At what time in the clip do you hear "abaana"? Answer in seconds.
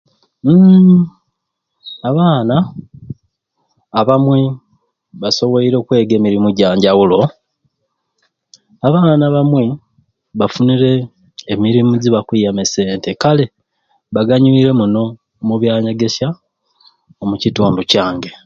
2.09-2.55, 8.87-9.23